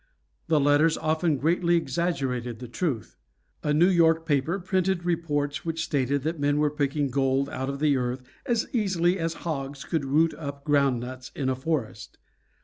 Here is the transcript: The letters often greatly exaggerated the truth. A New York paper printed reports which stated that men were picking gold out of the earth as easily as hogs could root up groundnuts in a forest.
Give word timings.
The 0.47 0.59
letters 0.59 0.97
often 0.97 1.37
greatly 1.37 1.75
exaggerated 1.75 2.57
the 2.57 2.67
truth. 2.67 3.17
A 3.61 3.71
New 3.71 3.87
York 3.87 4.25
paper 4.25 4.59
printed 4.59 5.05
reports 5.05 5.63
which 5.63 5.83
stated 5.85 6.23
that 6.23 6.39
men 6.39 6.57
were 6.57 6.71
picking 6.71 7.11
gold 7.11 7.47
out 7.49 7.69
of 7.69 7.77
the 7.79 7.95
earth 7.97 8.23
as 8.47 8.65
easily 8.73 9.19
as 9.19 9.35
hogs 9.45 9.85
could 9.85 10.03
root 10.05 10.33
up 10.33 10.63
groundnuts 10.65 11.29
in 11.35 11.49
a 11.49 11.55
forest. 11.55 12.17